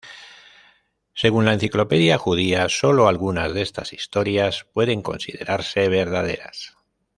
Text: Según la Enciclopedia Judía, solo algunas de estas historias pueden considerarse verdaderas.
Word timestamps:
Según 1.13 1.45
la 1.45 1.53
Enciclopedia 1.53 2.17
Judía, 2.17 2.69
solo 2.69 3.07
algunas 3.07 3.53
de 3.53 3.61
estas 3.61 3.93
historias 3.93 4.65
pueden 4.73 5.03
considerarse 5.03 5.89
verdaderas. 5.89 6.75